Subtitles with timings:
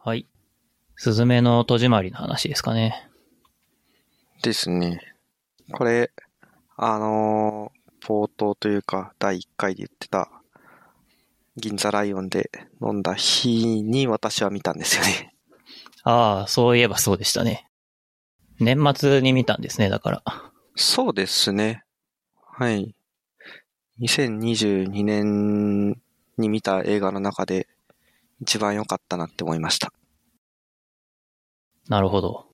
[0.00, 0.26] はい。
[0.94, 3.08] スズメの戸締まりの話ですかね。
[4.42, 5.00] ですね。
[5.72, 6.12] これ、
[6.76, 10.30] あのー、冒頭というか、第1回で言ってた、
[11.56, 12.50] 銀座ライオンで
[12.80, 15.34] 飲んだ日に私は見たんですよね。
[16.04, 17.68] ああ、そういえばそうでしたね。
[18.60, 20.22] 年末に見たんですね、だから。
[20.76, 21.84] そうですね。
[22.36, 22.94] はい。
[24.00, 26.00] 2022年
[26.38, 27.66] に見た映画の中で
[28.40, 29.92] 一番良かったなって思いました。
[31.88, 32.46] なるほど。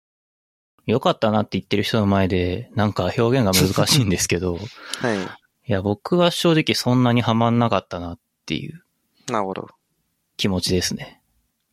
[0.87, 4.59] 良かったなって言ってる人の前で、なんか表現が難しいんですけど、
[5.01, 5.19] はい。
[5.23, 8.85] いや、僕は正直そんなにハマんなかったなっていう
[9.31, 9.69] なるほど。
[10.37, 11.21] 気持ちですね。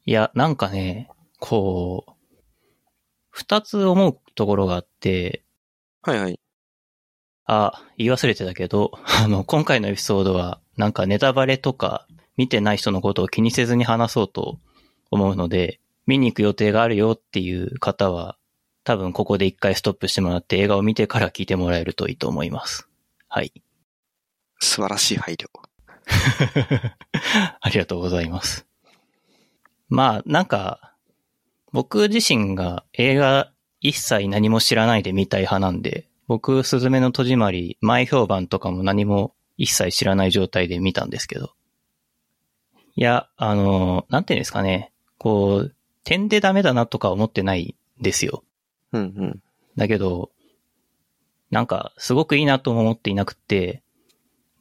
[0.05, 2.11] いや、なんかね、こう、
[3.29, 5.43] 二つ思うところがあって、
[6.01, 6.39] はいはい。
[7.45, 8.91] あ、言い忘れてたけど、
[9.23, 12.07] あの、今回のエピソードは、なんかネタバレとか、
[12.41, 14.57] 見てない人のことを気にせずに話そうと
[15.11, 18.35] 思うので、見に行く予定があるよっていう方は、
[18.83, 22.89] 多分ここで一回ストップしてもらって映画を見てから聞いてもらえるといいと思います。
[23.27, 23.53] はい。
[24.59, 25.49] 素晴らしい配慮。
[27.61, 28.65] ありがとうございます。
[29.87, 30.95] まあ、なんか、
[31.71, 41.53] 僕自身が映画一切何も知らないで見たい派なんで、僕、すずめの戸締まり、前評判とかも何も一切知らない状態で見たんですけど。
[42.95, 44.91] いや、あの、なんていうんですかね。
[45.17, 48.43] こう、点でダメだなとか思ってないんですよ。
[48.91, 49.43] うんうん。
[49.77, 50.31] だけど、
[51.49, 53.81] なんか、すごくいいなとも思っていなくて、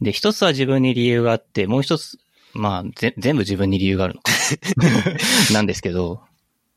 [0.00, 2.19] で、一つは自分に理由があって、もう一つ、
[2.53, 4.33] まあ、ぜ全部自分に理由があるのか。
[5.53, 6.22] なんですけど、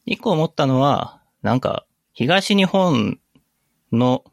[0.06, 3.20] 一個思ったのは、なんか、東日本
[3.92, 4.24] の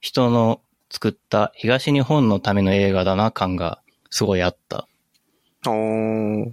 [0.00, 4.86] 人の作った東日本のための映画だな感がすごいあった。
[5.66, 6.52] おー。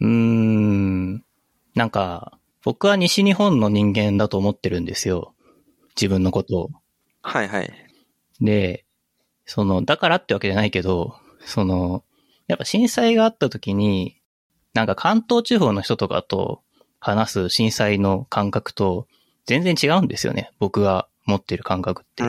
[0.00, 1.24] うーん。
[1.74, 5.34] なんか、僕は西日本の人間だと思ってるんですよ。
[5.96, 6.70] 自分のことを。
[7.22, 7.72] はいはい。
[8.40, 8.84] で、
[9.46, 12.04] その、だからってわけじゃないけど、その、
[12.48, 14.20] やっぱ震災があった時に、
[14.74, 16.62] なんか関東地方の人とかと
[17.00, 19.06] 話す震災の感覚と
[19.46, 20.50] 全然違うんですよね。
[20.58, 22.22] 僕が持ってる感覚って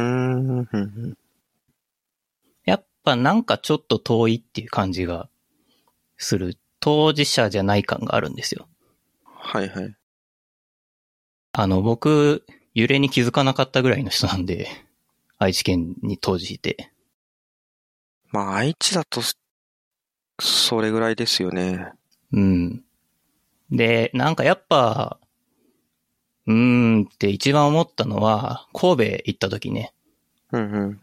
[2.66, 5.30] やっぱなんかちょっと遠いっていう感じが
[6.18, 6.58] する。
[6.81, 8.68] 当事者じゃない感があるんですよ。
[9.24, 9.96] はいはい。
[11.53, 14.68] あの、僕、揺れに気づかなかったぐらいの人なんで、
[15.38, 16.91] 愛知県に当時いて。
[18.31, 19.22] まあ、愛知だと、
[20.40, 21.91] それぐらいですよね。
[22.31, 22.84] うん。
[23.70, 25.20] で、なんかやっぱ、
[26.47, 29.94] うーんって一番思ったのは、神戸行った時ね。
[30.52, 31.02] うんうん。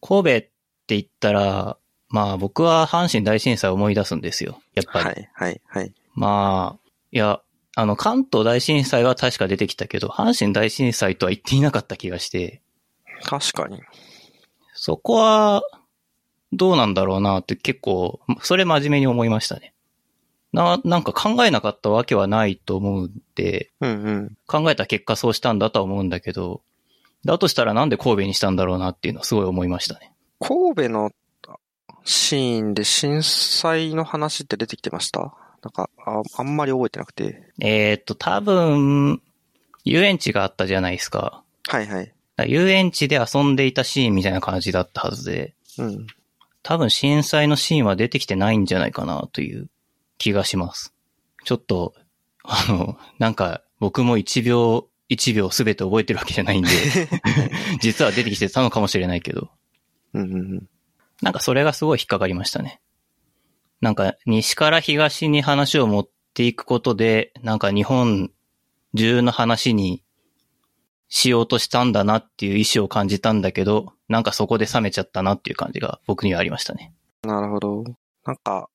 [0.00, 0.50] 神戸って
[0.88, 1.78] 言ったら、
[2.16, 4.62] まあ僕は阪神大震災を思い出すんですよ。
[4.74, 5.04] やっぱり。
[5.04, 5.92] はいはいはい。
[6.14, 7.42] まあ、いや、
[7.74, 12.62] あの関東大震災は確か出てきたけど、阪神大震災とは言っていなかった気がして、
[13.22, 13.82] 確かに。
[14.72, 15.62] そこは、
[16.54, 19.74] どうなんだろうなって結構、それ真面目に思いましたね。
[20.54, 24.36] な、なんか考えなかったわけはないと思うんで、うんうん。
[24.46, 26.62] 考えた結果そうしたんだとは思うんだけど、
[27.26, 30.14] だとしたらなんで神戸にしたんだろうなっていうのはすごい思いましたね。
[30.40, 31.10] 神戸の
[32.08, 35.20] シーンで震災の話って出てきてました？
[35.62, 37.50] なんかあ、あんまり覚えてなくて。
[37.60, 39.20] えーっと、多分、
[39.84, 41.42] 遊園地があったじゃないですか。
[41.68, 42.12] はいはい。
[42.46, 46.06] 遊園地で遊んでいたシーンみたいな感じだったはずで、うん。
[46.62, 49.68] 多分震災のシーンは出てきてないんじゃないかなという
[50.18, 50.92] 気がします。
[51.44, 51.94] ちょっと、
[52.44, 56.68] あの、なんか僕も1秒、1秒すべて覚えてるわけじゃないんで、
[57.80, 59.50] 実は出てきてたのかもしれないけど、
[60.14, 60.68] うんうんうん。
[61.22, 62.80] なんかそれがすごい引っかかりましたね。
[63.80, 68.30] なんか西から東に話を持っていくことで、なんか日本
[68.94, 70.02] 中の話に
[71.08, 76.92] しようとしたんだなっていう意思を感じたんだけど、なんかそこで冷めちゃったなっていう感じが僕にはありましたね。
[77.22, 77.84] なるほど。
[78.24, 78.68] なんか、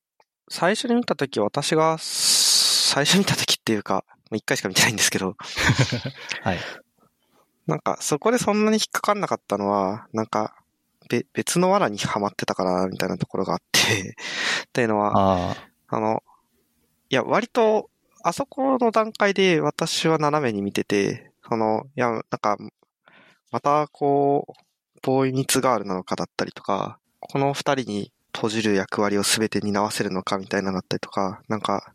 [0.48, 5.36] 最初に見たとき、私が、最初に見たときっていうか、まあ一回しか見てないんですけど、
[6.42, 6.58] はい。
[7.66, 10.54] なんか、そこでそんなに引っかかんなかったのは、なんか、
[11.08, 14.14] べ、別の罠にはまってたから、みたいなところがあって、
[14.68, 15.56] っていうのは、
[15.88, 16.22] あの、
[17.10, 17.90] いや、割と、
[18.24, 22.56] あそこの段階で私は斜めに見てて、その、いや、なんか、
[23.50, 24.52] またこう、
[25.02, 31.94] ボーイミツガールなのかだったりとか、この二人に閉じる役割を全て担わせるのかみたいなのだったりとか、なんか、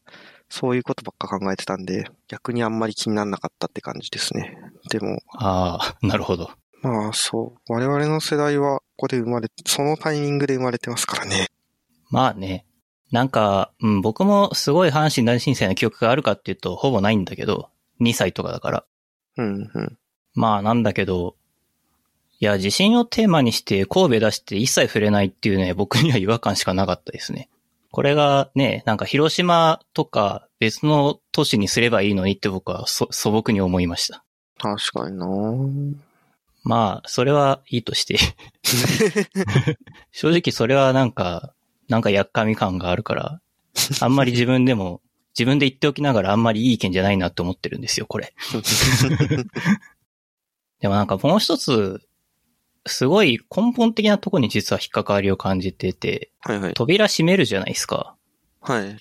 [0.50, 4.58] そういうことばっか考えてたんで、逆にあんまり気にならなかったって感じですね。
[4.90, 6.52] でも、ああ、なるほど。
[6.82, 11.48] まあそう、我々の世代はここで生まれ、そのタイミングで生まれてますからね。
[12.10, 12.66] まあね。
[13.12, 17.70] なんか、うん、僕もすごい阪神大震災の記憶があるかっていうと、ほぼないんだけど、
[18.02, 18.86] 2歳とかだから。
[19.38, 19.98] うん、うん。
[20.34, 21.36] まあなんだけど、
[22.40, 27.50] いや、地震をテーマにして神戸出して一切触れないっていうね、僕には違和感しかなかったですね。
[27.92, 34.24] これがね、なんか広島とか別の都市にすればいいのにって僕はそ素朴に思いました。
[34.60, 35.26] 確かにな
[36.68, 38.18] まあ、それはいいとして。
[40.12, 41.54] 正直それはなんか、
[41.88, 43.40] なんかやっかみ感があるから、
[44.02, 48.34] あんまり自分でも、自分で言っておきながらあんまりいい意見じゃないなって思ってるんですよ、これ。
[50.82, 52.02] でもなんかもう一つ、
[52.86, 56.74] すごい根本的なところに実は引っかかりを感じてて、はいはい。
[56.74, 58.18] 扉閉めるじゃないですか。
[58.60, 58.98] はい。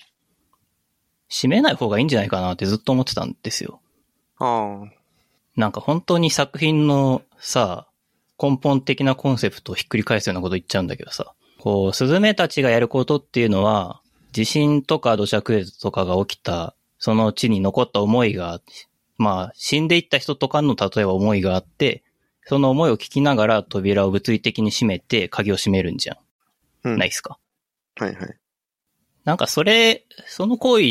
[1.29, 3.81] 閉めない方がいいんじゃないかなってずっと思ってたんですよ。
[4.37, 4.96] ああ。
[5.57, 7.87] なんか本当に作品のさ、
[8.41, 11.33] 根本的なコンセプトをひっくり返すようなこと言っちゃうんだけどさ。
[11.59, 13.99] こう、スズメたちがやることっていうのは、
[14.31, 18.61] 地震とか土砂崩れとかが起きた、その地に残った思いが、
[19.17, 22.03] まあ、死んでいった人とかの例えば思いがあって、
[22.45, 26.17] その思いを聞きながら扉を物理的に閉めて鍵を閉めるんじゃん。
[26.91, 26.97] うん。
[26.99, 27.39] ないっすか？
[27.95, 28.37] はいはい。
[29.25, 30.83] なんかそれ、その行為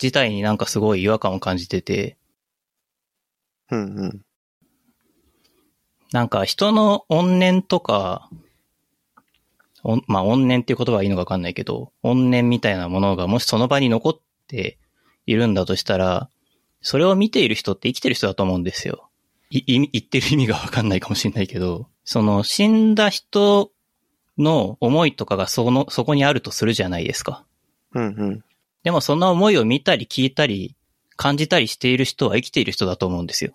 [0.00, 2.18] 自体になんかすごい違和感を感じてて、
[3.72, 4.20] うんうん。
[6.12, 8.28] なんか人の怨念とか、
[10.06, 14.78] まあ怨念っていう言葉はいいのかわかんないけど、怨念みたいなものがもしその場に残って
[15.26, 16.28] いるんだとしたら、
[16.82, 19.08] それを見ている人って生きてる人だと思うんですよ。
[19.48, 23.70] い、言ってる意味がわかんないかもしれないけど、その死んだ人
[24.36, 27.46] の思いとかがその、そこにあるとするじゃないですか。
[27.94, 28.44] うんうん。
[28.82, 30.76] でもその思いを見たり聞いたり
[31.16, 33.54] 感じたりしている人は生きている人だと思うんですよ。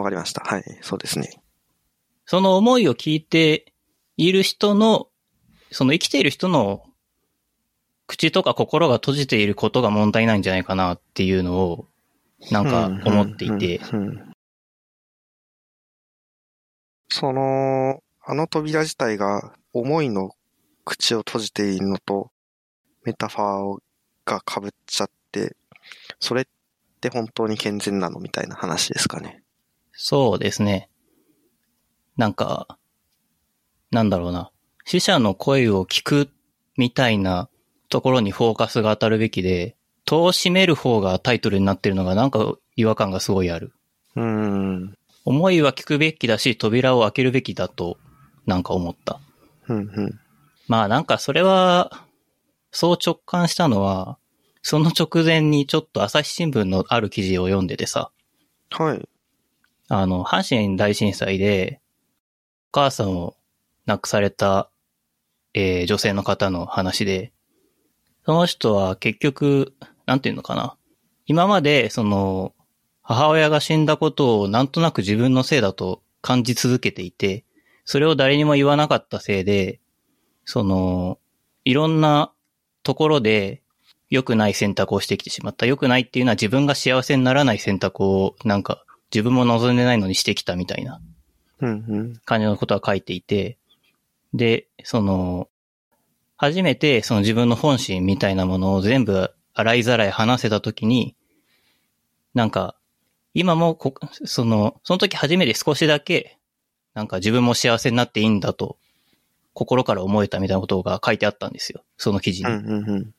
[0.00, 0.42] わかりました。
[0.42, 0.64] はい。
[0.80, 1.40] そうですね。
[2.24, 3.72] その思いを聞いて
[4.16, 5.08] いる人の、
[5.70, 6.84] その生きている人の
[8.06, 11.86] 口とか心が閉じていることが問題なんじゃないかなっていうのを、
[12.50, 13.80] なんか思っていて、
[17.08, 20.30] その、あの扉自体が思いの
[20.84, 22.30] 口を閉じているのと、
[23.04, 23.78] メタファー
[24.24, 25.56] が被っちゃって、
[26.18, 26.44] それっ
[27.00, 29.42] て本当に健全なのみたいな話ですかね。
[30.02, 30.88] そうですね。
[32.16, 32.78] なんか、
[33.90, 34.50] なんだろうな。
[34.86, 36.30] 死者の声を聞く
[36.78, 37.50] みたいな
[37.90, 39.76] ところにフォーカスが当たるべきで、
[40.06, 43.74] 戸を閉める方がタイトルになってるのがなんか違和感がすごいある。
[44.16, 44.96] うーん。
[45.26, 47.98] 思いは聞くべきだし、扉を開けるべきだと、
[48.46, 49.20] なんか思った。
[49.68, 50.20] うんうん。
[50.66, 52.06] まあなんかそれは、
[52.72, 54.16] そう直感したのは、
[54.62, 58.10] その直前にちょっと朝日新聞のある記事を読んでてさ、
[58.70, 59.06] はい。
[59.92, 61.80] あの、阪神大震災で、
[62.68, 63.34] お母さんを
[63.86, 64.70] 亡くされた、
[65.52, 67.32] えー女性の方の話で、
[68.24, 69.74] その人は結局、
[70.06, 70.76] なんていうのかな。
[71.26, 72.54] 今まで、その、
[73.02, 77.44] 母親が死んだことをなんとなく自分のせいだと感じ続けていて、
[77.84, 79.80] それを誰にも言わなかったせいで、
[80.44, 81.18] その、
[81.64, 82.30] いろんな
[82.84, 83.60] ところで
[84.08, 85.66] 良くない選択をしてきてしまった。
[85.66, 91.00] 良くないっていうのは自分が幸せにならない選択をなんか自分も望んでないのにしてきたみたいな。
[92.24, 93.58] 感じのことは書いていて、
[94.32, 95.48] で、その、
[96.36, 101.16] 初めてその自分の本心みたいなものを全部洗いざらい話せたときに、
[102.34, 102.76] なんか、
[103.34, 103.94] 今もこ、
[104.24, 106.38] その、その時初めて少しだけ、
[106.94, 108.78] なんか自分も幸せになっていいんだと、
[109.52, 111.84] 心から思えたみたいなことが書いてあったんですよ。
[111.96, 112.50] その記事に。
[112.50, 113.14] うんうんうん。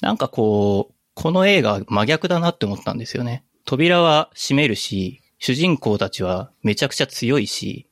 [0.00, 3.44] なんかこう、この映画真逆だなって思ったんですよね。
[3.64, 7.86] 扉は閉めるし、主人公たちはめちゃくちゃ強いし、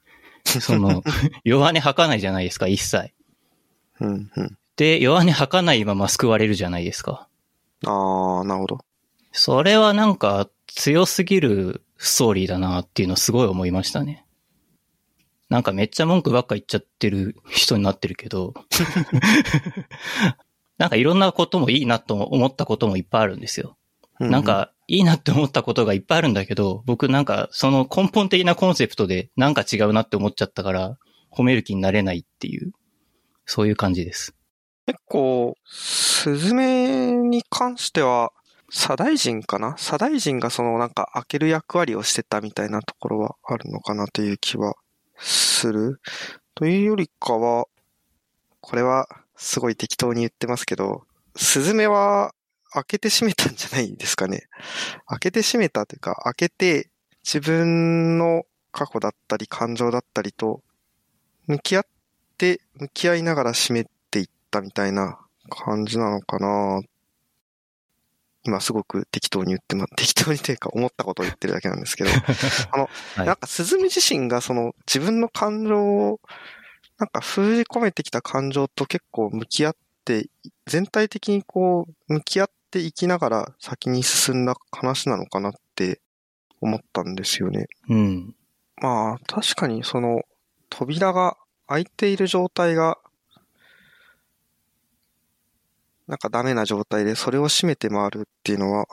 [0.46, 1.04] その、
[1.44, 3.12] 弱音吐かないじゃないですか、一切。
[4.00, 4.58] うんうん。
[4.76, 7.28] で、弱音吐かないまま救われるじゃないですか。
[7.84, 8.78] ああ、なるほど。
[9.32, 14.24] それはなんか強すぎるストーリーだなっていうのをすごい思いましたね。
[15.50, 18.54] なんかめっちゃ文句ばっか言っちゃってる人になってるけど、
[20.78, 23.76] なんかいろんなこともいいなと思ったこともいっぱいあるんですよ。
[24.20, 30.98] うなん、か、いいなって思ったことがいっぱいあるんだけど、僕なんか、その根本的なコンセプトでなんか違うなって思っちゃったから、
[31.30, 32.72] 褒める気になれないっていう、
[33.46, 34.34] そういう感じです。
[34.86, 38.32] 結構、スズメに関しては、
[38.70, 39.74] 左大臣かな？
[39.76, 44.74] 左大臣がそのなんか開ける役割をしてたみたいなところはあるのかなという気は
[45.16, 46.00] する。
[46.54, 47.66] というよりかは、
[48.60, 51.04] これはすごい適当に言ってますけど、
[51.36, 52.34] スズメは
[52.74, 54.48] 開けて閉めたんじゃないですかね。
[55.06, 56.90] 開けて閉めたというか、開けて
[57.24, 60.60] 自分の過去だったり感情だったりと
[61.46, 61.86] 向き合っ
[62.36, 66.82] て、向き合いながら閉めていったみたいな感じなのかな。
[68.46, 72.10] 今すごく適当に言ってま、 適当にというか思ったことを言ってるだけなんですけど、
[72.72, 73.26] あの、はい。
[73.26, 76.20] なんか鈴見自身がその自分の感情を、
[76.98, 80.28] なんか封じ込めてきた感情と結構向き合って、
[80.66, 86.00] 全体的にこう、向き合っていきながら先に進んだ話なのかなって
[86.60, 87.66] 思ったんですよね。
[87.88, 88.34] うん。
[88.82, 90.22] まあ、確かにその
[90.70, 91.36] 扉が
[91.68, 92.98] 開いている状態が、
[96.08, 98.86] なんかダメな状態でそれを閉めて回るっていうのは、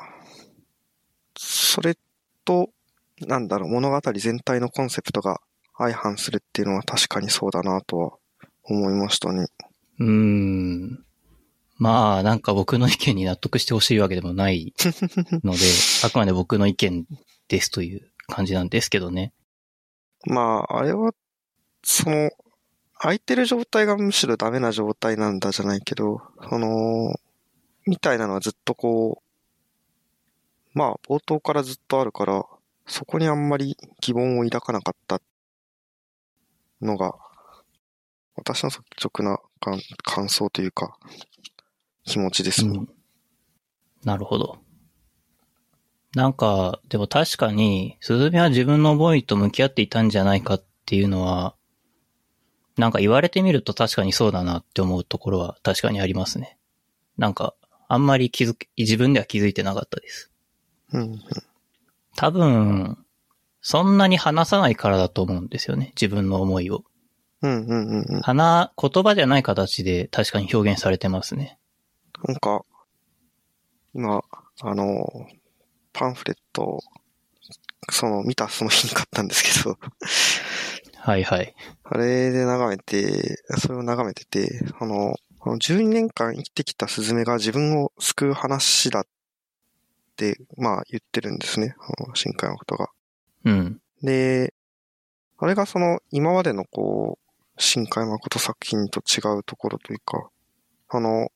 [1.36, 1.98] それ
[2.46, 2.70] と、
[3.22, 5.42] なんだろう、物語全体のコンセプトが
[5.76, 8.12] 相反するっていうのは確かにそうだなとは
[8.64, 9.48] 思いましたね。
[10.00, 11.11] うーん。
[11.82, 14.72] まあ、なんか僕の意見に納得してほしいわけでもない
[15.44, 15.60] ので、
[16.06, 17.08] あくまで僕の意見
[17.48, 19.34] ですという感じなんですけどね。
[20.26, 21.16] まあ、あれは、
[21.84, 22.30] その、
[23.00, 27.20] 空いてる状態がむしろダメな状態なんだじゃないけど、その、
[27.88, 29.24] みたいなのはずっとこ
[30.76, 32.46] う、まあ、冒頭からずっとあるから、
[32.86, 35.20] そこにあんまり疑問を抱かなかった
[36.80, 37.16] のが、
[38.36, 40.96] 私の率直な感感想というか、
[42.12, 42.78] 気持ちですね。
[42.78, 42.90] うん。
[44.04, 44.60] なるほど。
[46.14, 51.56] なんか、でも確かに、鈴見は自分の思いと向き合っていたんじゃないかっていうのは、
[52.78, 56.58] なんか言われてみると確かにそうだなって思うところは確かにありますね。
[57.18, 57.56] なんか、
[57.88, 60.32] あんまり気づき、自分では気づいてなかったです。
[60.92, 61.22] うん、うん。
[62.18, 62.98] 多分、
[63.62, 65.94] そんなに話さないからだと思うんですよね。
[65.96, 66.84] 自分の思いを。
[67.42, 68.22] うん、うん、うんうん。
[68.22, 71.58] 話、言葉じゃない形で確かに表現されてますね。
[72.26, 72.64] なんか、
[73.94, 74.22] 今、
[74.62, 75.28] あの、
[75.94, 76.80] パンフレットを、
[77.90, 79.78] その、見たその日に買ったんですけど、
[81.04, 81.56] はいはい。
[81.84, 89.04] あれで眺めて、それを眺めてて、あの、この12年間生きてきたスズメが自分を救う話だっ
[90.16, 91.74] て、まあ言ってるんですね。
[91.80, 92.90] あの深海のことが。
[93.46, 93.82] うん。
[94.04, 94.54] で、
[95.40, 100.30] あれがその、今までのこう、深海誠作品と違うところというか、
[100.90, 101.30] あの、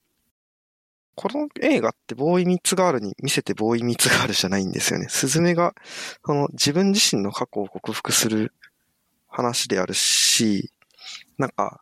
[1.15, 5.07] この映画ってボーイミッツガールに見せてボーイミッツガールじゃないんですよね。
[5.09, 5.73] スズメが、
[6.25, 8.53] その自分自身の過去を克服する
[9.27, 10.71] 話であるし、
[11.37, 11.81] なんか、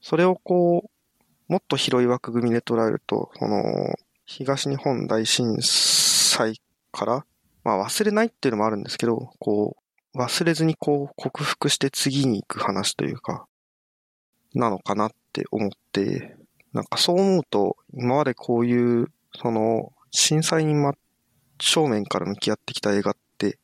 [0.00, 6.60] それをこう、もっと広い枠組みで捉えると、その、東日本大震災
[6.90, 7.26] から、
[7.64, 9.76] まあ忘れないっていうのもあるんですけど、こ
[10.14, 13.46] う、忘れずにこう克服して次に行く話というか、
[14.54, 16.36] なのかなって思って、
[16.72, 20.94] なんかそう思うと、今までこういう、その、震災に真
[21.58, 23.58] 正面から向き合ってきた映画って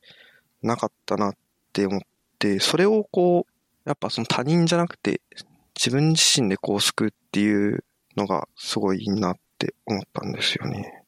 [0.61, 1.35] なかったなっ
[1.73, 1.99] て思っ
[2.37, 5.21] て、それをこう、やっぱその他人じゃなくて、
[5.75, 7.83] 自分自身でこう救うっていう
[8.17, 11.03] のがすごいいいなって思ったんですよね。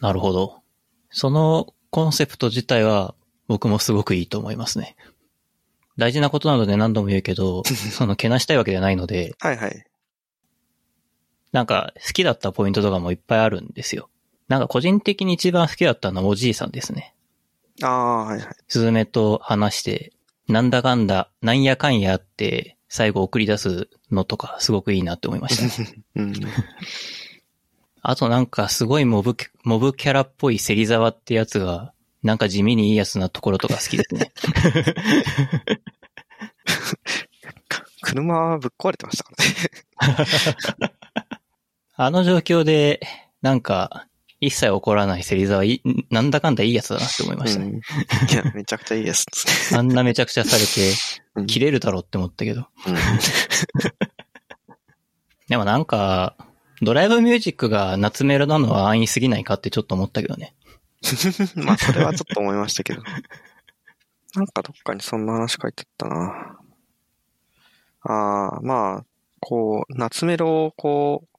[0.00, 0.62] なるほど。
[1.10, 3.14] そのコンセプト自体は
[3.46, 4.96] 僕もすごくいいと思いますね。
[5.96, 9.86] 大事なことなので何度も言うけど、 そのけなしたいわけじゃないので、はいはい。
[11.56, 14.10] なんか好きだったポイントとかもいっぱいあるんですよ。
[14.46, 17.14] なんか個人的に一番好きだったのはおじいさんですね。
[17.82, 18.48] ああ、はいはい。
[18.68, 20.12] スズメと話して、
[20.48, 25.94] なんだかんだ、なんやかんやって、最後送り出すのとか、すごくいいなって思いましたね。
[26.16, 26.34] うん。
[28.02, 29.34] あとなんかすごいモブ、
[29.64, 34.30] モブキャラっぽい芹沢ってやつが、なんか地味にいいやつなところとか好きですね。
[38.02, 39.30] 車ぶっ壊れてましたか
[40.04, 40.26] らね。
[41.96, 43.00] あの状況で、
[43.42, 44.06] なんか、
[44.38, 45.62] 一切怒らない芹沢
[46.10, 47.66] なんだかんだいいやつだなって思いましたね。
[47.66, 47.76] うん。
[47.76, 47.80] い
[48.36, 49.24] や、めちゃくちゃいいです。
[49.74, 50.92] あんなめちゃくちゃされて、
[51.36, 52.66] うん切れるだろうって思ったけど。
[52.86, 52.94] うん
[55.48, 56.34] でもなんか、
[56.82, 60.54] ドライブミュージックが夏メロなのは安易すぎないかってちょっと思ったけどね。
[61.56, 63.02] まあ、それはちょっと思いましたけど。
[64.34, 66.58] なんかどっかにそんな話書いてったな。
[68.02, 69.06] ああ、まあ、
[69.40, 71.35] こう、夏メロをこう、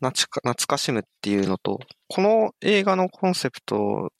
[0.00, 1.78] 懐か懐かしむっていうのと、
[2.08, 4.12] この映画のコンセプト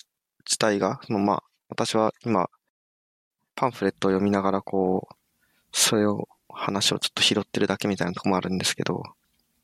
[0.44, 2.49] 自体が、そのまあ、私は今、
[3.54, 5.14] パンフレットを読みながらこう、
[5.72, 9.02] それを、話をちょっと拾ってるだけみたいなとこもあるんですけど、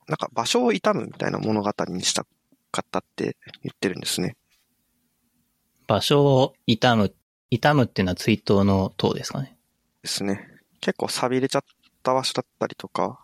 [0.07, 2.25] なんか場所を痛むみたいな物語にした
[2.71, 4.37] かったって言ってるんですね。
[5.89, 7.13] 場所を痛む、
[7.51, 9.57] 痛むっていうのは追悼の塔ですかね。
[10.03, 10.49] ですね。
[10.81, 11.63] 結構錆びれちゃっ
[12.05, 13.21] た場所だったりとか、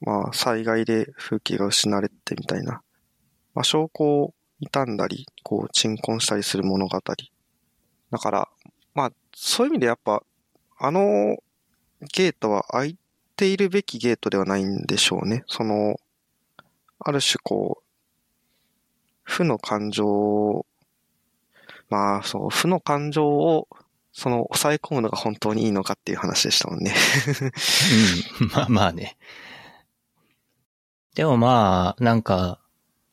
[0.00, 2.82] まあ災害で風景が失われてみたいな、
[3.54, 7.00] 場所をこう傷んだり、こう鎮魂したりする物語。
[8.10, 8.48] だから、
[8.94, 10.22] まあそういう意味でやっぱ、
[10.78, 11.36] あの
[12.12, 12.96] ゲートは開い
[13.36, 15.44] ているべきゲートではないんでしょうね。
[15.46, 15.96] その、
[17.00, 17.84] ある種こう、
[19.24, 20.64] 負の感情、
[21.90, 23.68] まあそう、負の感情を、
[24.12, 26.94] その、抑え込むのが本当にいいのかっていう話でしたもんね。
[28.40, 28.48] うん。
[28.48, 29.16] まあまあね。
[31.18, 32.60] でもまあ、なんか、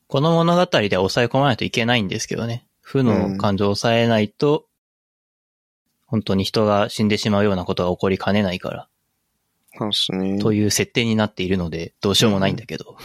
[0.06, 2.64] この物語では抑え込まないといけないんですけどね。
[2.80, 4.68] 負の感情を抑えないと、
[6.06, 8.88] 本当に人が死んでしまうようなことが起こりかねないから、
[9.76, 10.38] そうですね。
[10.38, 12.96] という設定になっているので、どうしようもないんだけど。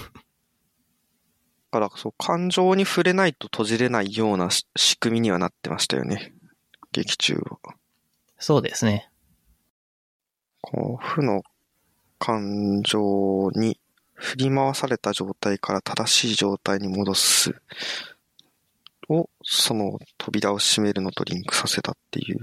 [1.72, 6.31] だから、そう、感情に触れないと閉じれないようなし仕組みにはなってましたよね。
[6.91, 7.74] 劇中は。
[8.38, 9.10] そうですね。
[10.62, 11.41] こう、負の
[12.20, 13.79] 感情に
[14.22, 17.56] 振り回された状態から正しい状態に戻す
[19.10, 22.38] を、その扉を閉めるのとリンクさせたっていう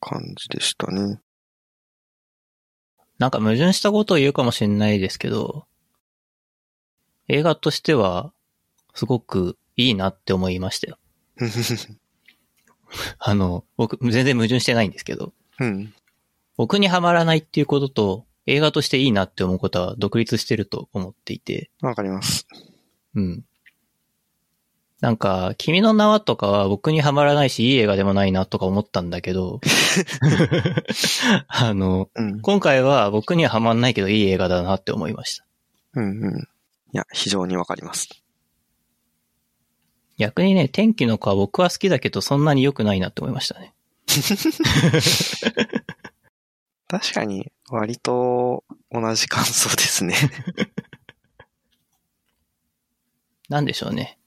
[0.00, 1.18] 感じでしたね。
[3.18, 5.64] なんか矛盾したことを言うかもしれないですけど、
[7.28, 8.32] 映画としては、
[8.94, 10.98] すごくいいなって思いましたよ。
[13.18, 15.94] あの、僕、全然矛盾してないんですけど、うん。
[16.56, 22.46] 僕にはまらないっていうことと、映画としていいなって思うことは独立してると思っていて、わかります。
[23.14, 23.44] うん。
[25.00, 29.60] なんか、君の名はとかは僕にはまらないし、いい映画でもないなとか思ったんだけど、
[31.48, 32.40] あの、うん。
[32.40, 35.46] 今回は僕にははまんないけどいい映画だなって思いました。
[35.94, 36.38] うんうん。
[36.38, 36.42] い
[36.92, 38.08] や、非常にわかります。
[40.18, 43.72] 逆にね、天気の子は僕は好きだけどそんなに良くないなって思いましたね。
[46.90, 50.16] 確かに、割と同じ感想ですね。
[53.48, 54.18] なんでしょうね。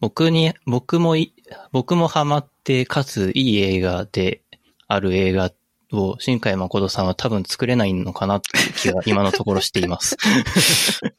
[0.00, 1.32] 僕に、僕もい、
[1.70, 4.42] 僕もハマって、かついい映画で
[4.88, 5.52] ある映画
[5.92, 10.16] を、新海誠さんは多分作れないのかなっていう気が今のところしています。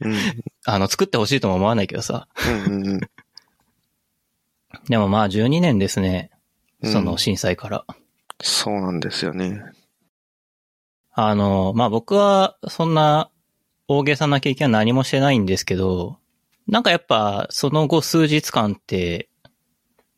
[0.02, 0.18] うん。
[0.66, 2.28] あの、作ってほしいとも思わないけどさ。
[2.46, 3.00] うんうんうん。
[4.90, 6.32] でもまあ12年ですね。
[6.82, 7.86] うんその震災から。
[8.42, 9.62] そうなんですよね。
[11.14, 13.30] あの、まあ僕はそんな
[13.88, 16.18] 大げさな経験は何もしてないんですけど、
[16.68, 19.30] なんかやっぱその後数日間って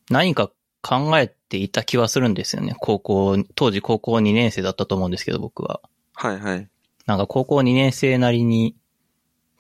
[0.09, 0.51] 何か
[0.81, 2.75] 考えていた気はするんですよね。
[2.79, 5.81] 高校、当時高校2年生だったと思うんですけど僕は。
[6.13, 6.69] はいはい。
[7.05, 8.75] なんか高校2年生なりに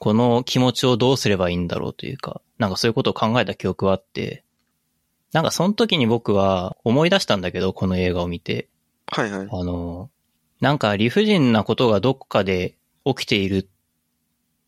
[0.03, 4.43] この気持ちをどうすればいいんだろうというか、なんかそういうことを考えた記憶はあって、
[5.31, 8.67] なんかその時に僕は思い出したんだけど、この映画を見て。
[9.07, 9.47] はいはい。
[9.49, 10.09] あの、
[10.63, 13.69] なんか理不尽なことがどこかで起きている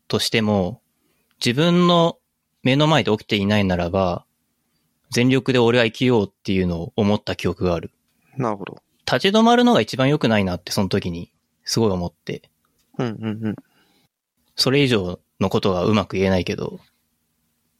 [0.08, 0.82] としても、
[1.42, 2.18] 自分の
[2.62, 4.26] 目の前で起きていないならば、
[5.08, 7.92] 全力で俺は生きようっていうのを思った記憶がある。
[8.36, 8.76] なるほど。
[9.10, 11.32] 立ち止まるのが一番良くないなってその時に
[11.64, 12.50] すごい思って、
[12.98, 13.56] うんうんうん。
[14.54, 16.78] それ以上のことがうまく言えないけど、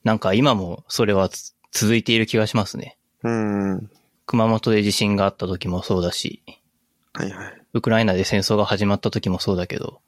[0.03, 2.97] なんか今もそれはつ続いている気がしますね。
[3.21, 3.75] うん。
[3.75, 3.81] は
[4.25, 6.41] 熊本で地震があった時もそうだし、
[7.25, 7.61] いはい。
[7.73, 10.01] ウクライナで戦争が始まった時もそうだけど、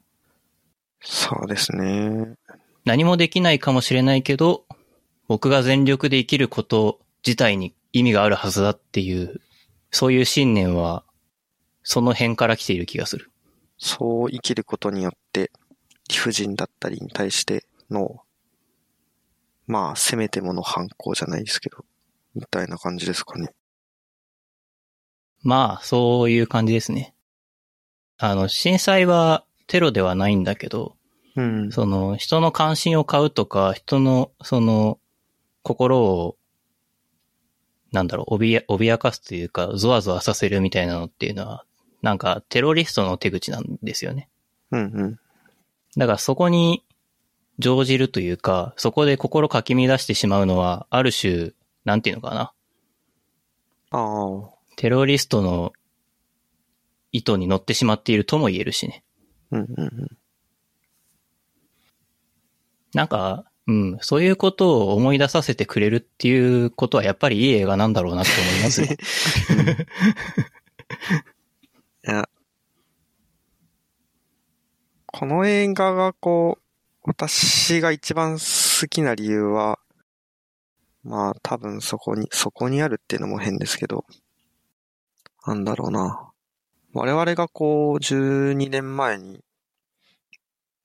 [1.02, 2.34] そうですね。
[2.84, 4.64] 何もできないかもしれないけど、
[5.28, 9.40] 僕が全力で生きること自体に意味があるはずだっていう、
[9.90, 11.04] そういう信念は、
[11.82, 13.30] その辺から来ている気がする。
[13.78, 15.50] そう生きることによって、
[16.08, 18.22] 理不尽だったりに対しての、
[19.66, 21.84] まあ、せめてもの反抗じゃないですけど、
[22.34, 23.52] みたいな感じですかね。
[25.42, 27.14] まあ、そういう感じですね。
[28.18, 30.96] あの、震災はテロではないんだけど、
[31.36, 31.72] うん。
[31.72, 34.98] その、人の関心を買うとか、人の、その、
[35.62, 36.36] 心を、
[37.92, 41.64] なんだろう、脅脅かすというか、ゾワゾワさせるみたいなのっていうのは、
[42.02, 44.28] なんか、テロリストの手口なんですよね。
[44.70, 45.20] うんうん。
[45.96, 46.84] だからそこに
[47.58, 51.52] 乗じるというか、そこで心かき乱してしまうのは、ある種、
[51.84, 52.52] なんていうのかな。
[53.90, 54.59] ああ。
[54.80, 55.74] テロリストの
[57.12, 59.04] 意図に乗ってしまっているとも言えるしね。
[59.50, 60.16] うんうんうん。
[62.94, 68.96] なんか、うん、そういうことを思い出させてくれるっていうことはやっぱりいい映画なんだろうなって思いますね。
[72.08, 72.26] いや、
[75.04, 76.62] この映画がこう、
[77.02, 79.78] 私が一番好きな理由は、
[81.02, 84.06] まあ多分そこに、そこにあるっていうのも変ですけど、
[85.46, 86.30] なんだろうな。
[86.92, 89.40] 我々がこう、12年前に、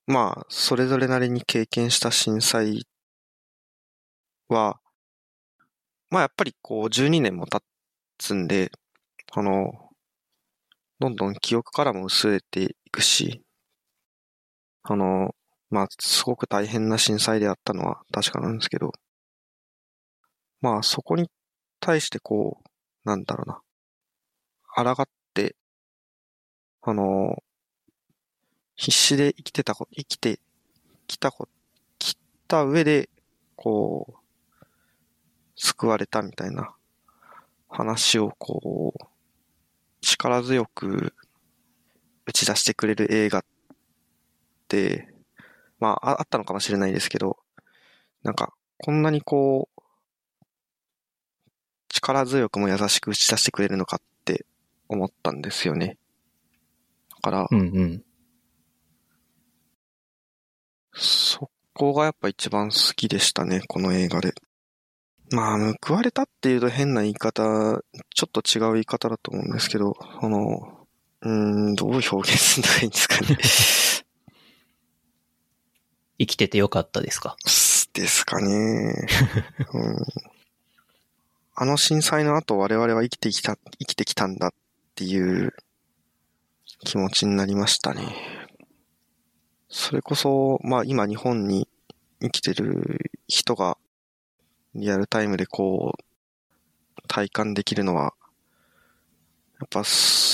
[0.07, 2.87] まあ、それぞれなりに経験した震災
[4.47, 4.79] は、
[6.09, 7.63] まあやっぱりこう、12年も経
[8.17, 8.71] つんで、
[9.31, 9.89] あの、
[10.99, 13.41] どんどん記憶からも薄れていくし、
[14.83, 15.35] あの、
[15.69, 18.93] まあ、すごく大変な震災であったのは確かなんですけど、
[20.61, 21.29] まあ、そこに
[21.79, 22.69] 対してこう、
[23.03, 23.61] なんだろうな、
[24.75, 25.55] 抗って、
[26.81, 27.41] あの、
[28.75, 30.39] 必死で生きてたこ、生きて
[31.07, 31.47] きたこ、
[31.97, 33.09] きた上で、
[33.55, 34.65] こう、
[35.55, 36.75] 救われたみたいな
[37.69, 39.05] 話をこう、
[40.01, 41.13] 力強く
[42.25, 43.45] 打ち出してくれる映画っ
[44.67, 45.07] て、
[45.79, 47.37] まあ、あったのかもしれないですけど、
[48.23, 49.81] なんか、こんなにこう、
[51.87, 54.14] 力強くも優しく打ち出してくれるのかっ
[54.87, 55.97] 思ったんですよね。
[57.09, 58.03] だから、うんうん、
[60.93, 64.33] そこがやっぱ一番好きでしたね、この映画で。
[65.31, 67.81] まあ、報われたっていうと変な言い方、
[68.13, 70.85] ちょっと違う言い方だと思うんですけど、その、
[71.21, 71.29] う
[71.71, 73.37] ん、どう表現するのがいいんですかね。
[76.17, 77.35] 生きててよかったですか？
[77.93, 79.07] ですかね、
[79.73, 79.95] うん。
[81.55, 84.53] あの震災の後我々は生きてきた、生きてきたんだっ
[84.95, 85.53] っていう
[86.85, 88.15] 気持ちになりましたね。
[89.67, 91.67] それこそ、まあ今日本に
[92.21, 93.77] 生きてる人が
[94.73, 98.13] リアルタイムでこう、体感できるのは、
[99.59, 99.83] やっぱ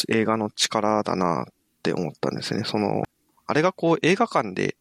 [0.10, 2.64] 映画の力だなって思ったんですね。
[2.64, 3.02] その、
[3.48, 4.78] あれがこう映画館で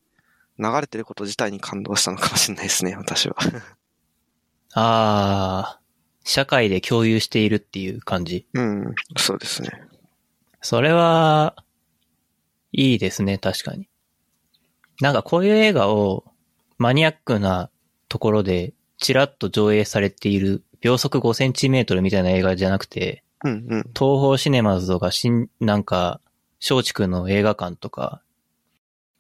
[0.59, 3.37] 流れてること自体に感動したのかもしれないですね、私は。
[4.77, 5.80] ああ、
[6.31, 8.47] 社会で共有しているっていう感じ。
[8.55, 9.71] うん、そうですね。
[10.61, 11.57] それは、
[12.71, 13.89] いいですね、確かに。
[15.01, 16.25] なんかこういう映画を
[16.79, 17.69] マニアックな
[18.09, 26.21] ところでチラッと上映されている秒速5センチメートルみたいな映画じゃなくて、うんうん、東方シネマズとか新、なんか、
[26.61, 28.23] 松竹の映画館とか、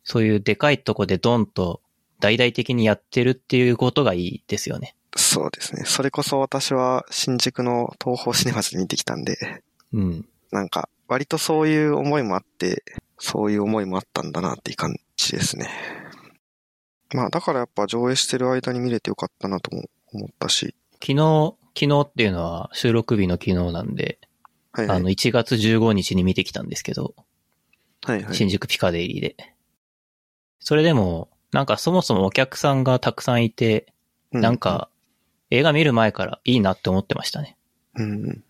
[0.04, 1.80] そういうでかいとこでドンと
[2.20, 4.94] 大々的にやってるっていうことがいいですよね。
[5.16, 5.84] そうですね。
[5.84, 10.28] それこそ私は新宿の東方シネマズで見てきたんで、うん。
[10.50, 12.84] なんか、割とそういう思いもあって、
[13.18, 15.68] そういう思いもあったんだなっていう感じですね。
[17.12, 20.74] まあだからやっぱ上映してる間に見れてよかったなとも思ったし。
[21.02, 24.18] 昨日、昨日っていうのは収録日の昨日なんで、
[24.72, 27.14] はいはい、あの1月15日に見てきたんですけど、
[28.04, 29.36] はいはい、新宿ピカデリーで。
[30.60, 33.92] それでも、なんかそもそもお客さんがたくさんいて、
[34.32, 34.89] うん、なんか
[35.50, 37.56] 映画見る前からいいなって思ってましたね。
[37.96, 38.44] うん、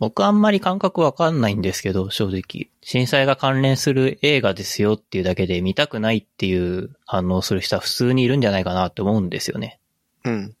[0.00, 2.70] 僕あんまり感覚わかんないんですけど、正直。
[2.82, 9.78] 震災が関連する映画ですよっていうだけで見たくないっていう反応する人は普通にいるんじゃないかなって思うんですよね。
[10.24, 10.56] うん。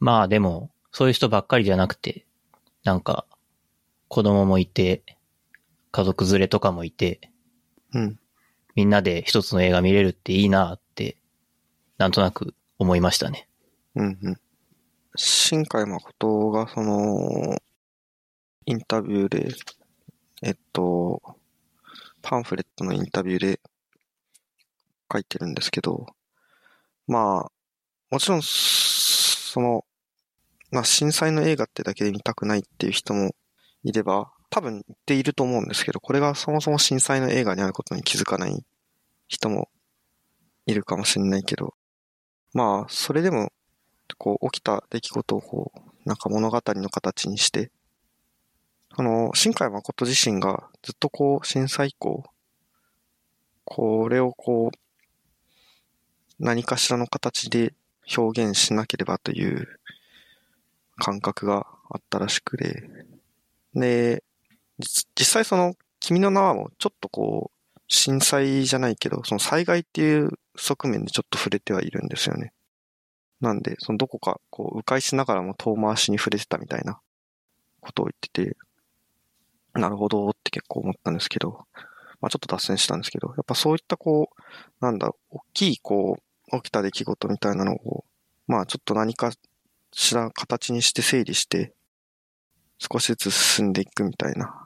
[0.00, 2.26] まあでも、そういう人ばっかりじゃなくて、
[2.82, 3.24] なんか、
[4.08, 5.04] 子供もいて、
[5.92, 7.30] 家族連れとかもいて、
[7.94, 8.18] うん。
[8.74, 11.18] みんなで一つの映画見れるっていいなって、
[11.98, 13.48] なんとなく思いましたね。
[13.94, 14.36] うんうん。
[15.16, 17.56] 新海誠がその、
[18.64, 19.48] インタビューで、
[20.42, 21.20] えっと、
[22.22, 23.60] パンフレットのインタビューで
[25.12, 26.06] 書いてるんですけど、
[27.06, 27.52] まあ、
[28.10, 29.84] もちろん、その、
[30.70, 33.34] まあ、震災の映画ってだけで見たくないっていう人も
[33.84, 38.64] いれば、多分言っていると思うんですけど、これがそもそも震災の映画にあることに気づかない
[39.28, 39.68] 人も
[40.66, 41.74] いるかもしれないけど、
[42.54, 43.52] まあ、それでも、
[44.16, 47.70] こう、起きた出来事をこう、なんか物語の形にして、
[48.90, 52.24] あの、新海誠自身がずっとこう、震災以降、
[53.64, 54.78] これをこう、
[56.38, 57.74] 何かしらの形で
[58.16, 59.68] 表現しなければという
[60.96, 62.82] 感覚があったらしくて、
[63.74, 64.24] で、
[65.14, 72.52] 実際その、君の名はもちょっとこう、震災じゃないけど、その災害っていう側面でちょっと触れてはいるんですよね。
[73.42, 77.00] なんで、そのどこかこう、迂回しながらも遠回しに触れてたみたいな
[77.80, 78.56] ことを言ってて、
[79.74, 81.66] なるほどって結構思ったんですけど、
[82.20, 86.18] まあちょっと脱線したんですけど、やっぱそういったこう、なんだ、大きいこ
[86.52, 88.04] う、起きた出来事みたいなのを、
[88.46, 89.32] まあちょっと何か
[89.92, 91.72] しら形にして整理して、
[92.78, 94.61] 少しずつ進んでいくみたいな、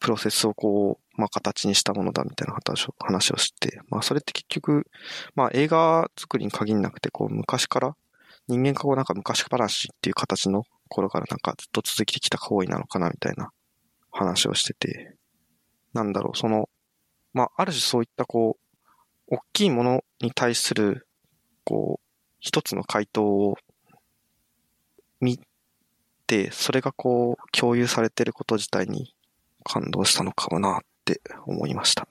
[0.00, 4.86] プロセスをこう、まあ形にしたものだみたいな話を話をして、まあそれって結局、
[5.34, 7.96] まあ映画作りに限らなくて、こう昔から、
[8.48, 13.50] 人間がこうなんか昔話っていう形の頃からなんかずっと続けてきた行為なのかなみたいな
[14.12, 15.16] 話をしてて、
[15.92, 16.68] なんだろう、その、
[17.32, 18.56] まあ、ある種そういったこ
[19.28, 21.08] う、大きいものに対する、
[21.64, 22.06] こう、
[22.38, 23.56] 一つの回答を
[25.20, 25.40] 見
[26.26, 29.15] て、それがこう、共有されてること自体に
[29.66, 32.06] 感動したのかもなって思いました。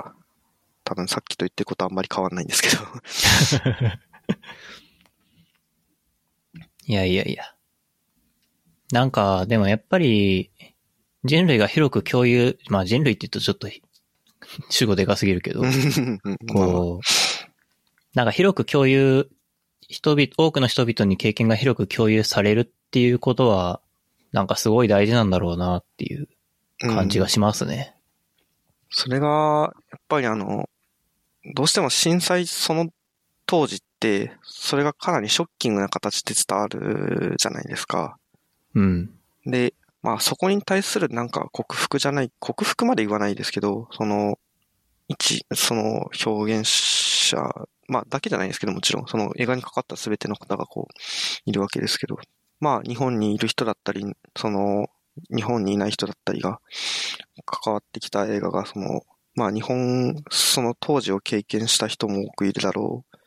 [0.83, 2.83] 多分さっきと言ってることはあんまり変わんないんですけど。
[6.87, 7.55] いやいやいや。
[8.91, 10.51] なんか、でもやっぱり、
[11.23, 13.67] 人類が広く共有、まあ人類って言うとちょっと、
[14.69, 15.63] 主語でかすぎるけど、
[16.53, 17.05] こう、
[18.13, 19.27] なんか広く共有、
[19.87, 23.81] 人々、多くの人々に経験が広く共有されるっていうことは、
[24.31, 26.27] なんかすごい大事なんだろうなっていう
[26.79, 27.95] 感じがしますね。
[28.89, 30.69] それが、やっぱりあの、
[31.53, 32.89] どうしても震災その
[33.45, 38.17] 当時って、それがかなりショッキングな形で伝わるじゃないですか。
[38.73, 39.11] うん。
[39.45, 44.39] で、まあそこに対するなんか克服じゃない、克服まで言わないですけど、その、
[45.07, 47.37] 一、その表現者、
[47.87, 50.93] まあだけじゃないですけどもちろん、その映画にかかった全ての方がこう、
[51.45, 52.17] いるわけですけど、
[52.59, 54.87] まあ日本にいる人だったり、その、
[55.35, 56.59] 日本にいない人だったりが
[57.45, 59.01] 関わってきた映画が、その、
[59.35, 63.17] まあ日本、その当時を経験した人も多くいるだろう。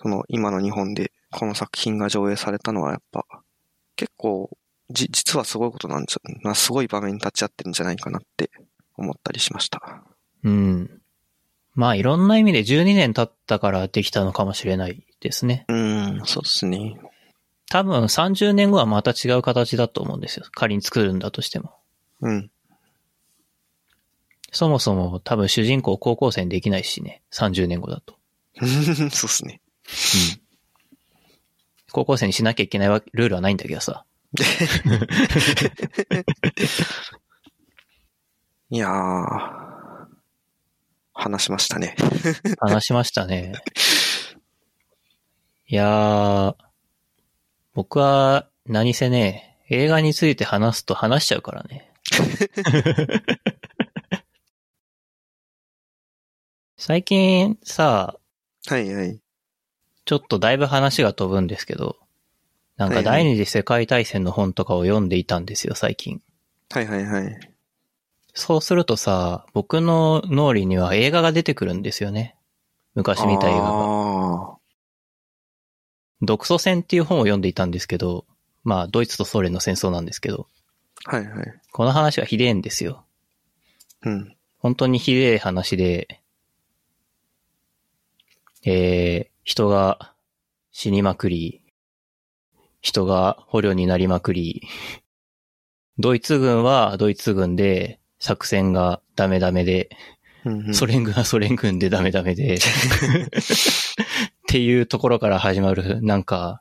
[0.00, 3.24] その今の日本でこの作品が上映されたのはやっぱ
[3.94, 4.50] 結構
[4.92, 8.50] じ、実はすごいことなんじゃ、な、すごい場面に立ち会ってるんじゃないかなって
[8.96, 10.04] 思ったりしました。
[10.44, 10.90] うん。
[11.74, 15.64] まあいろんな意味で12年経ったからできたのかもしれないですね。
[15.68, 16.98] うーん、そうですね。
[17.68, 20.46] 多分30年後はまた違う形だと思うんですよ。
[20.52, 21.74] 仮に作るんだとしても。
[22.20, 22.50] うん。
[24.52, 27.22] そもそも多分主人公高校生にできないしね。
[27.32, 28.16] 30年後だと。
[28.60, 29.60] そうですね。
[31.90, 34.04] 高校生にしなきゃいけないわルールはないんだけどさ。
[38.70, 39.62] いやー、
[41.12, 41.94] 話しましたね。
[42.58, 43.52] 話しましたね。
[45.66, 46.54] いやー、
[47.74, 51.90] 僕は何せね、映画について話すと話しちゃうからね。
[56.76, 58.18] 最近さ、
[58.66, 59.20] はいはい。
[60.04, 61.96] ちょっとだいぶ話が飛ぶんですけど、
[62.76, 66.20] なんか第二次世界大戦の本とかを読んでいたんですよ、最近。
[66.70, 67.38] はいはいはい。
[68.34, 72.36] そうするとさ、僕の脳裏には映画が出てくるんですよね。
[72.94, 74.61] 昔見た映画が。
[76.22, 78.24] あ独ソ戦っていう本を読んでいたんですけど、
[78.64, 81.54] まあ、ドイツとソ連の戦争なんですけど、ーはいはい。
[81.72, 83.04] この話はひでえんですよ。
[84.04, 84.36] うん。
[84.58, 86.20] 本当にひでえ話で、
[88.64, 90.14] えー、人が
[90.70, 91.60] 死にまくり、
[92.80, 94.62] 人が捕虜になりまくり、
[95.98, 99.90] ドイツ軍はドイツ軍で作戦がダメダメで、
[100.44, 102.58] うんうんソ連軍はソ連軍でダメダメで、
[104.52, 106.60] っていうところから始まる、なんか、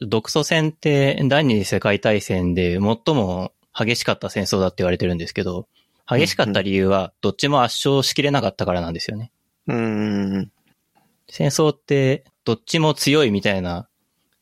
[0.00, 5.66] 独ソ戦って第二次世界大戦で最も激しかった戦争だって言われてるんですけど、
[6.08, 9.32] 激しかった理由はどっちも圧勝しきれなかったからなんですよね。
[9.66, 9.76] うー
[10.42, 10.52] ん。
[11.28, 13.88] 戦争ってどっちも強いみたいな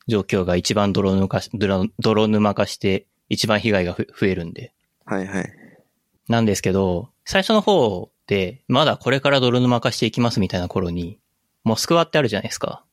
[0.07, 4.71] 状況が一番泥沼化し泥泥沼化して一番被害がふ増えるんで。
[5.03, 5.51] はいはい。
[6.27, 8.14] なんですけど、最初の方で、
[8.67, 11.19] まだこれから泥沼化していきますみたいな頃に、
[11.63, 12.83] モスクワってあるじゃないですか。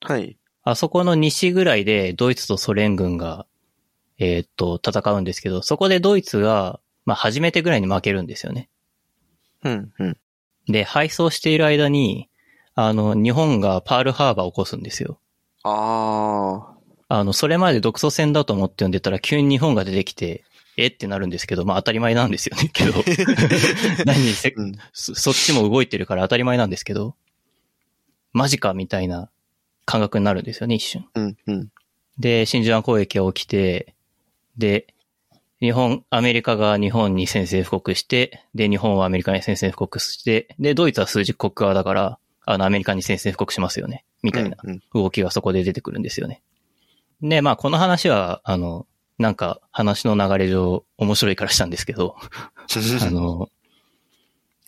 [0.00, 0.36] はい。
[0.62, 3.46] あそこの西ぐらいでドイツとソ連軍が、
[4.18, 8.68] えーっと、戦うんですけど、そこでドイツが、まあ初めてぐらいに負けるんですよね。
[9.64, 10.16] うんうん。
[10.66, 12.28] で、敗走している間に、
[12.74, 15.18] あの、日本がパールハーバーを起こすんですよ。
[15.62, 16.76] あ
[17.08, 20.44] あの、それまで独ソ戦だと思って読んでたら急に日本が出てきて、
[20.76, 20.86] え？
[20.86, 22.92] ってなるんですけど、まあ当たり前なんですよね、けど。
[24.04, 24.52] 何せー。
[24.56, 24.72] うん。
[24.92, 27.14] そ、そっちも動いてるから当たり前なんですけど、
[28.32, 29.30] マジかみたいな
[29.84, 31.06] 感覚になるんですよね、一瞬。
[31.14, 31.68] うんうん。
[32.18, 33.94] で、真珠湾攻撃が起きて、
[34.56, 34.86] で、
[35.60, 44.04] 日本、アメリカが日本に宣戦布告して、で、日本はアメリカに宣戦布告して、で、ドイツは数字国側だから、あの、アメリカに宣戦布告しますよね。
[44.22, 46.42] みたいなうんうん動きがそこで出てくるんですよね。
[47.22, 48.86] で、まあ、この話は、あの、
[49.20, 52.16] なんか、話の流れ上、面白いからしたんですけど、
[53.02, 53.50] あの、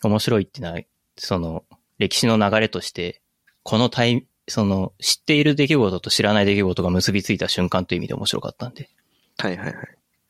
[0.03, 0.79] 面白いってのは、
[1.17, 1.65] その、
[1.97, 3.19] 歴史の流れとして、
[3.63, 8.91] このタイ、その、知っている出来事と知らない出来事が結びついた瞬間という意味で面白かったんで。
[9.39, 9.75] はいはいはい。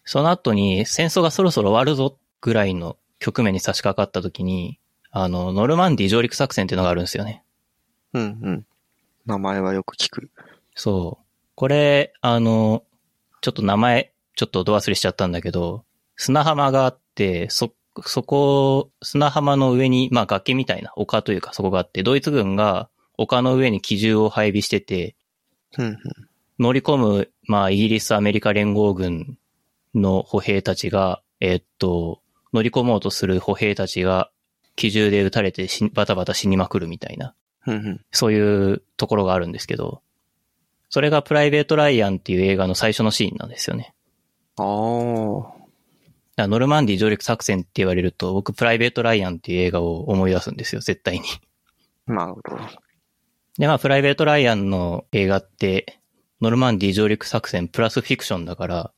[0.06, 4.80] その後に、戦争がそろそろ終わるぞぐらいの局面に差し掛かった時に、
[5.12, 7.44] あの、ノルマンディ上陸作戦っていうのがあるんですよね。
[8.14, 8.66] うんうん。
[9.26, 10.30] 名前はよく聞く。
[10.76, 11.26] そう。
[11.56, 12.84] これ、あの、
[13.44, 17.74] ちょっと名前、ちょっとど忘れしちゃったんだけど、砂浜があって、そ、
[18.06, 25.16] そこ、砂浜の上に、まあ崖みたいな丘というかそこがあって、ドイツ軍が丘の上に機銃を配備してて、
[25.78, 25.98] うんうん。
[26.60, 29.38] 乗り込む、まあイギリス、アメリカ連合軍
[29.96, 32.22] の歩兵たちが、えーっと、
[32.54, 34.30] 乗り込もうとする歩兵たちが、
[34.76, 37.36] 機銃で撃たれて死バタバタ死にまくるみたいな、
[37.68, 38.02] うんうん。
[38.12, 40.02] そういうところがあるんですけど、
[40.90, 43.94] それがプライベート・ライアンっていう映画の最初のシーンなんですよね。
[44.58, 45.54] あ
[46.38, 46.48] あ。
[46.48, 51.24] ノルマンディ上陸作戦って言われると、僕プライベート・ライアンっていう映画を思い出すんですよ、絶対に。
[52.08, 52.58] なるほど。
[53.58, 56.00] で、まあ、プライベート・ライアンの映画って、
[56.42, 58.92] ノルマンディ上陸作戦プラスフィクションだから、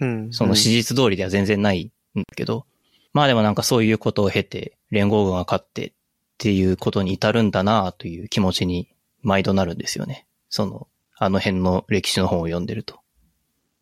[0.00, 0.32] うん。
[0.32, 2.66] その史実通りでは全然ないんだけど、
[3.12, 5.92] まあでもなんかそういうことを経て、連合軍が勝ってっ
[6.38, 8.88] ていうことに至るんだなという気持ちに
[9.22, 10.26] 毎度なるんですよね。
[10.48, 13.00] その、あの辺の歴史の本を読んでると。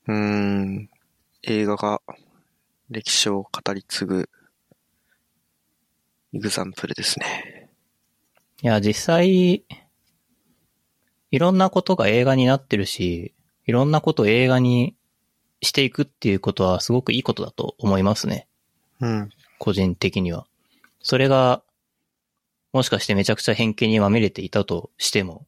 [0.08, 0.90] うーん。
[1.42, 2.02] 映画が
[2.90, 4.28] 歴史を語り継ぐ
[6.32, 7.70] イグザンプルですね。
[8.62, 9.64] いや、実際、
[11.30, 13.34] いろんなことが映画になってるし、
[13.66, 14.96] いろんなことを映画に
[15.62, 18.48] していくっていうことはすごくいいことだと思いますね。
[19.00, 19.30] うん。
[19.58, 20.46] 個人的には。
[21.00, 21.62] それが、
[22.72, 25.46] もしかしてめちゃくちゃ偏見にまみれていたとしても、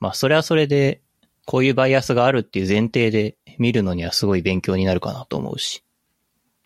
[0.00, 1.00] まあそれはそれで、
[1.44, 5.84] こういうバイアスがあるっていう前提で見るのにはすごい勉強になるかなと思うし。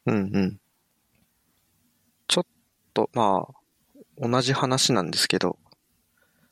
[0.06, 0.60] うんうん。
[2.28, 2.46] ちょっ
[2.94, 5.58] と、まあ、同じ話なんですけど、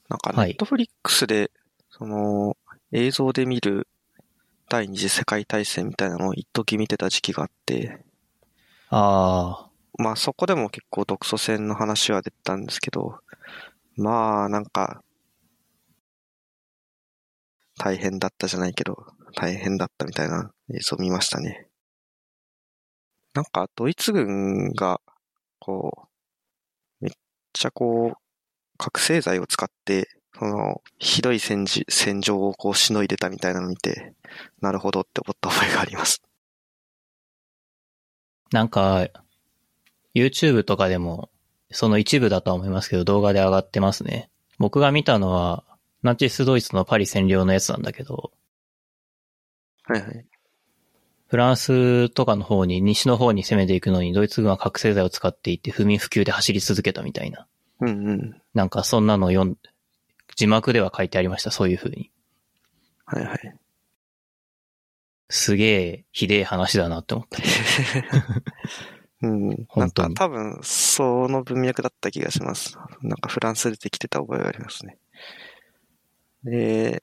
[0.08, 1.50] なんか、はいネットフリックスで、
[1.90, 2.56] その、
[2.92, 3.88] 映像で見る
[4.68, 8.04] 第二次世界大戦みたいなのを一時見てた時期があって、
[8.90, 13.18] あまあそこでも結構独ソ戦の話は出てたんですけど、
[13.96, 15.03] まあなんか、
[17.78, 21.68] 大変だったじゃないけど、大変だったみたいな映像を見ましたね。
[23.34, 25.00] なんかドイツ軍が、
[25.58, 26.08] こ
[27.00, 27.12] う、めっ
[27.52, 28.16] ちゃこう、
[28.78, 30.08] 覚醒剤を使って、
[30.38, 34.14] その、ひどい戦時戦場をこう、しのいでたみたいなのを見て、
[34.60, 36.22] なるほどって思った覚えがあります。
[38.52, 39.08] なんか、
[40.14, 41.28] YouTube とかでも、
[41.70, 44.30] その一部だとは思いますけど動画で上がってますね。
[44.58, 45.64] 僕が見たのは、
[46.04, 48.30] ナチスドイツのパリ占領のやつなんだけど、
[49.84, 50.26] はいはい。
[51.28, 57.46] フランスとかの方に、西の方に攻めていくのに、ドイツ軍は覚醒剤を使っていって、不眠不休で走り続けたみたいな。
[57.80, 58.42] うんうん。
[58.52, 59.56] なんかそんなのを読ん、
[60.36, 62.10] 字幕では書いてありました、そういう風に。
[63.06, 63.56] はいはい。
[65.30, 67.38] すげえ、ひでえ話だなって思った。
[69.22, 69.64] うん。
[69.68, 72.76] 本当にか多分、その文脈だった気がします。
[73.00, 74.98] なんかフランスでできてた覚えがありますね。
[76.44, 77.02] で、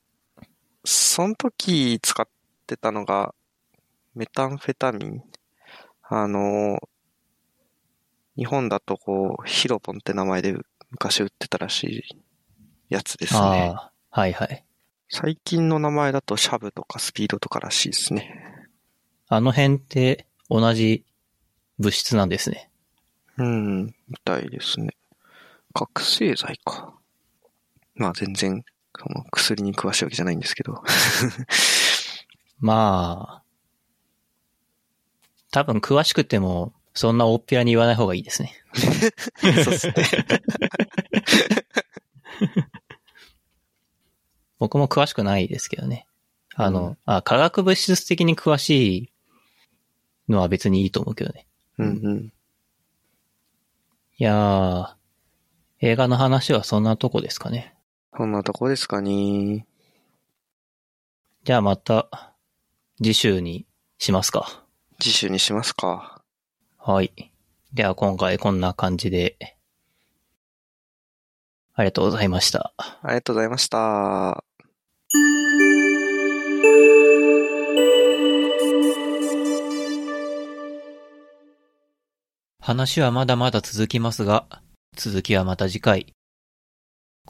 [0.84, 2.28] その時使っ
[2.68, 3.34] てたのが、
[4.14, 5.24] メタンフェタミン。
[6.04, 6.80] あの、
[8.36, 10.56] 日本だとこう、ヒロポンって名前で
[10.90, 12.24] 昔売ってたらしい
[12.90, 13.40] やつですね。
[13.74, 14.66] ああ、はいはい。
[15.10, 18.68] 最近の名前だとシャブとかスピードとからしいですね。
[19.28, 21.06] あの辺って同じ
[21.80, 22.70] 物質なんですね。
[23.38, 24.96] うん、みたいですね。
[25.74, 26.94] 覚醒剤か。
[27.96, 28.64] まあ全然、
[29.02, 30.84] その薬に詳しいわけじゃないんですけど。
[32.60, 33.44] まあ、
[35.50, 38.54] 多分詳しくても、そんな大っぴらに言わない方がいいですね。
[39.64, 39.94] そうっすね。
[44.60, 46.06] 僕も詳しくないですけどね。
[46.54, 49.12] あの、うんあ、化学物質的に詳しい
[50.30, 51.48] のは別にいいと思うけどね。
[51.80, 52.34] うんうん。
[54.18, 54.94] いやー、
[55.80, 57.74] 映画の話はそんなとこですかね。
[58.16, 59.66] そんなとこですかね。
[61.44, 62.36] じゃあまた、
[62.98, 63.66] 次週に
[63.98, 64.66] しますか。
[65.00, 66.22] 次週にしますか。
[66.78, 67.32] はい。
[67.74, 69.58] では今回こんな感じで、
[71.74, 72.74] ありがとうございました。
[72.78, 74.44] ありがとうございました。
[82.60, 84.48] 話はまだまだ続きますが、
[84.96, 86.14] 続きはまた次回。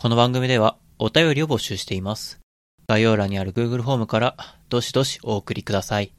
[0.02, 2.40] この番組ではお便りを募集しています。
[2.88, 4.36] 概要欄にある Google フォームから
[4.68, 6.12] どしどしお送りください。